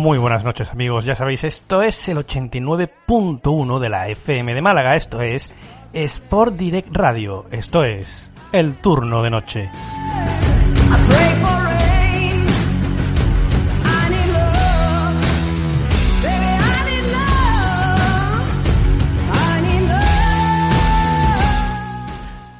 Muy 0.00 0.16
buenas 0.16 0.44
noches 0.44 0.70
amigos, 0.70 1.04
ya 1.04 1.14
sabéis, 1.14 1.44
esto 1.44 1.82
es 1.82 2.08
el 2.08 2.16
89.1 2.16 3.78
de 3.78 3.88
la 3.90 4.08
FM 4.08 4.54
de 4.54 4.62
Málaga, 4.62 4.96
esto 4.96 5.20
es 5.20 5.54
Sport 5.92 6.54
Direct 6.54 6.96
Radio, 6.96 7.44
esto 7.50 7.84
es 7.84 8.30
el 8.50 8.76
turno 8.76 9.22
de 9.22 9.28
noche. 9.28 9.70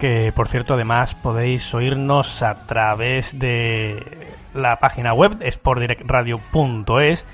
Que 0.00 0.33
por 0.34 0.49
cierto 0.49 0.75
además 0.75 1.15
podéis 1.15 1.75
oírnos 1.75 2.43
a 2.43 2.66
través 2.66 3.38
de 3.38 4.03
la 4.55 4.77
página 4.77 5.12
web 5.12 5.38
sportdirectradio.es 5.49 7.25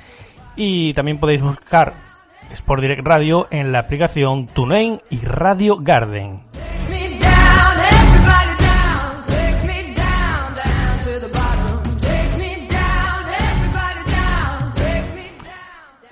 y 0.56 0.92
también 0.94 1.18
podéis 1.18 1.42
buscar 1.42 1.94
Sport 2.52 2.82
Direct 2.82 3.06
Radio 3.06 3.46
en 3.50 3.70
la 3.70 3.80
aplicación 3.80 4.46
TuneIn 4.46 5.00
y 5.10 5.18
Radio 5.18 5.76
Garden. 5.78 6.40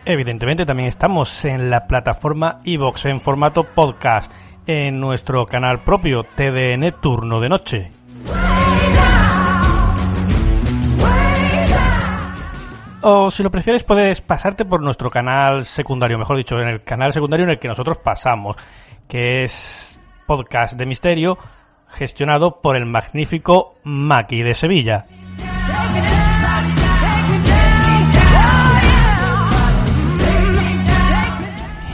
Evidentemente 0.07 0.67
también 0.67 0.89
estamos 0.89 1.45
en 1.47 1.71
la 1.71 1.87
plataforma 1.87 2.59
iVox 2.65 3.07
en 3.07 3.23
formato 3.23 3.65
podcast 3.65 4.31
en 4.67 5.01
nuestro 5.01 5.47
canal 5.47 5.81
propio 5.81 6.25
TDN 6.25 6.93
Turno 7.01 7.41
de 7.41 7.49
Noche. 7.49 7.91
O 13.03 13.31
si 13.31 13.43
lo 13.43 13.51
prefieres 13.51 13.85
puedes 13.85 14.23
pasarte 14.23 14.65
por 14.65 14.81
nuestro 14.81 15.11
canal 15.11 15.67
secundario, 15.67 16.19
mejor 16.19 16.39
dicho, 16.39 16.59
en 16.59 16.69
el 16.69 16.83
canal 16.83 17.13
secundario 17.13 17.45
en 17.45 17.51
el 17.51 17.59
que 17.59 17.69
nosotros 17.69 17.99
pasamos, 17.99 18.57
que 19.07 19.45
es 19.45 20.01
Podcast 20.27 20.75
de 20.79 20.87
Misterio, 20.87 21.39
gestionado 21.89 22.63
por 22.63 22.77
el 22.77 22.87
magnífico 22.87 23.75
Maki 23.85 24.43
de 24.43 24.55
Sevilla. 24.55 25.07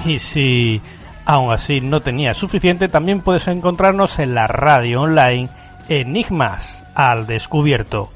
Y 0.07 0.19
si 0.19 0.81
aún 1.31 1.53
así 1.53 1.81
no 1.81 2.01
tenías 2.01 2.37
suficiente, 2.37 2.89
también 2.89 3.21
puedes 3.21 3.47
encontrarnos 3.47 4.19
en 4.19 4.35
la 4.35 4.49
radio 4.49 5.03
online 5.03 5.49
Enigmas 5.89 6.83
al 6.95 7.29
Descubierto. 7.29 8.11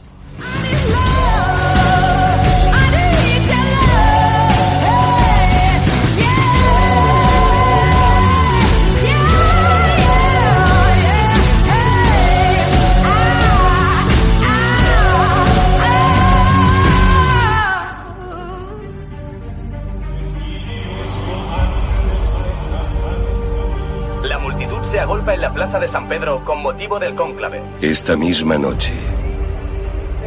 Se 24.95 25.01
agolpa 25.01 25.35
en 25.35 25.41
la 25.41 25.53
plaza 25.53 25.81
de 25.81 25.89
San 25.89 26.09
Pedro 26.09 26.45
con 26.45 26.63
motivo 26.63 27.01
del 27.01 27.17
cónclave. 27.17 27.61
Esta 27.81 28.17
misma 28.17 28.57
noche, 28.59 28.93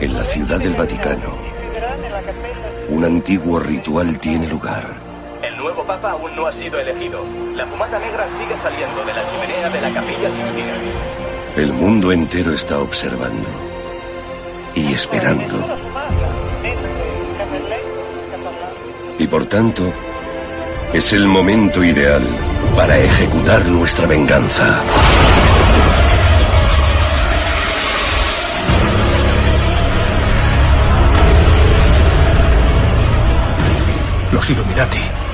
en 0.02 0.14
la 0.14 0.22
ciudad 0.26 0.60
del 0.60 0.74
Vaticano, 0.74 1.32
un 2.90 3.06
antiguo 3.06 3.62
ritual 3.62 4.20
tiene 4.20 4.46
lugar. 4.50 4.84
El 5.42 5.56
nuevo 5.56 5.86
papa 5.86 6.12
aún 6.12 6.36
no 6.36 6.48
ha 6.48 6.52
sido 6.52 6.78
elegido. 6.82 7.24
La 7.56 7.66
fumata 7.66 7.98
negra 7.98 8.28
sigue 8.38 8.58
saliendo 8.58 9.06
de 9.06 9.14
la 9.14 9.32
chimenea 9.32 9.70
de 9.70 9.80
la 9.80 9.94
capilla 9.94 10.30
Sixtina. 10.32 10.76
El 11.56 11.72
mundo 11.72 12.12
entero 12.12 12.52
está 12.52 12.80
observando 12.80 13.48
y 14.76 14.92
esperando. 14.92 15.56
Y 19.18 19.28
por 19.28 19.46
tanto, 19.46 19.94
es 20.92 21.14
el 21.14 21.26
momento 21.26 21.86
ideal 21.86 22.47
para 22.76 22.98
ejecutar 22.98 23.66
nuestra 23.68 24.08
venganza. 24.08 24.82
Los 34.32 34.50
Illuminati. 34.50 35.27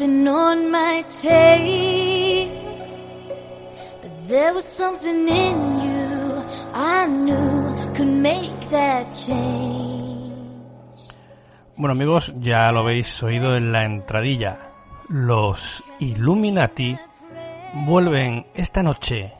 Something 0.00 0.28
on 0.28 0.70
my 0.70 1.04
tape. 1.22 2.50
But 4.02 4.28
there 4.28 4.54
was 4.54 4.64
something 4.64 5.28
in 5.28 5.80
you 5.80 6.44
I 6.74 7.06
knew 7.06 7.74
could 7.94 8.08
make 8.08 8.70
that 8.70 9.10
change. 9.10 9.90
Bueno 11.76 11.92
amigos, 11.92 12.32
ya 12.40 12.70
lo 12.72 12.80
habéis 12.80 13.22
oído 13.22 13.56
en 13.56 13.72
la 13.72 13.84
entradilla. 13.84 14.58
Los 15.08 15.82
Illuminati 15.98 16.96
vuelven 17.86 18.46
esta 18.54 18.82
noche 18.82 19.32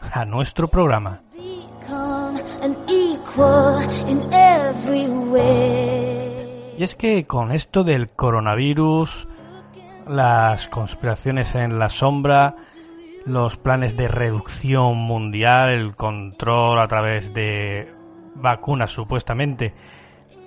a 0.00 0.24
nuestro 0.24 0.68
programa. 0.68 1.22
Become 1.34 2.38
an 2.62 2.76
equal 2.88 3.80
in 4.08 4.32
every 4.32 5.08
way. 5.08 5.47
Y 6.78 6.84
es 6.84 6.94
que 6.94 7.26
con 7.26 7.50
esto 7.50 7.82
del 7.82 8.08
coronavirus, 8.08 9.26
las 10.06 10.68
conspiraciones 10.68 11.56
en 11.56 11.76
la 11.80 11.88
sombra, 11.88 12.54
los 13.26 13.56
planes 13.56 13.96
de 13.96 14.06
reducción 14.06 14.96
mundial, 14.96 15.70
el 15.70 15.96
control 15.96 16.78
a 16.78 16.86
través 16.86 17.34
de 17.34 17.92
vacunas 18.36 18.92
supuestamente 18.92 19.74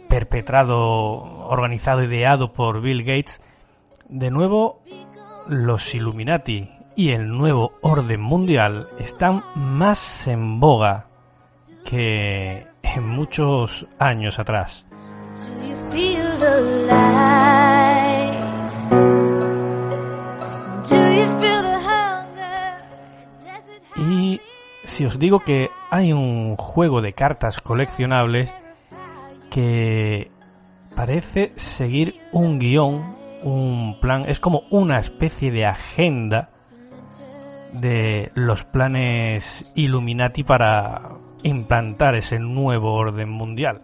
perpetrado, 0.07 0.77
organizado, 1.49 2.01
ideado 2.01 2.53
por 2.53 2.79
Bill 2.79 3.03
Gates, 3.03 3.41
de 4.07 4.31
nuevo 4.31 4.83
los 5.49 5.93
Illuminati 5.93 6.69
y 6.95 7.09
el 7.09 7.27
nuevo 7.27 7.73
orden 7.81 8.21
mundial 8.21 8.87
están 8.99 9.43
más 9.55 10.29
en 10.29 10.61
boga 10.61 11.07
que 11.83 12.67
en 12.83 13.05
muchos 13.05 13.85
años 13.99 14.39
atrás. 14.39 14.85
Y 23.95 24.41
si 24.83 25.05
os 25.05 25.19
digo 25.19 25.39
que 25.39 25.69
hay 25.89 26.13
un 26.13 26.57
juego 26.57 27.01
de 27.01 27.13
cartas 27.13 27.61
coleccionables 27.61 28.51
que 29.49 30.29
parece 30.95 31.53
seguir 31.57 32.15
un 32.31 32.59
guion, 32.59 33.15
un 33.43 33.99
plan, 33.99 34.25
es 34.27 34.39
como 34.39 34.63
una 34.69 34.99
especie 34.99 35.51
de 35.51 35.65
agenda 35.65 36.49
de 37.73 38.31
los 38.35 38.63
planes 38.63 39.71
Illuminati 39.75 40.43
para 40.43 41.01
implantar 41.43 42.15
ese 42.15 42.39
nuevo 42.39 42.93
orden 42.93 43.29
mundial. 43.29 43.83